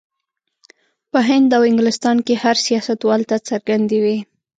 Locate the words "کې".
2.25-2.33